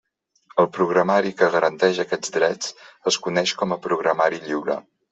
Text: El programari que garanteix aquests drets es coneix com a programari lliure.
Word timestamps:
El 0.63 0.67
programari 0.77 1.33
que 1.41 1.51
garanteix 1.57 2.01
aquests 2.05 2.35
drets 2.41 2.75
es 3.15 3.23
coneix 3.29 3.57
com 3.63 3.81
a 3.81 3.81
programari 3.89 4.47
lliure. 4.51 4.85